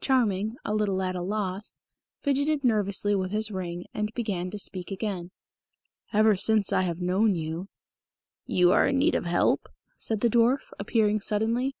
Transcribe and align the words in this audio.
Charming, 0.00 0.56
a 0.64 0.74
little 0.74 1.00
at 1.00 1.14
a 1.14 1.22
loss, 1.22 1.78
fidgeted 2.20 2.64
nervously 2.64 3.14
with 3.14 3.30
his 3.30 3.52
ring, 3.52 3.84
and 3.94 4.12
began 4.14 4.50
to 4.50 4.58
speak 4.58 4.90
again. 4.90 5.30
"Ever 6.12 6.34
since 6.34 6.72
I 6.72 6.82
have 6.82 6.98
known 7.00 7.36
you" 7.36 7.68
"You 8.58 8.72
are 8.72 8.88
in 8.88 8.98
need 8.98 9.14
of 9.14 9.26
help?" 9.26 9.68
said 9.96 10.22
the 10.22 10.28
dwarf, 10.28 10.72
appearing 10.80 11.20
suddenly. 11.20 11.76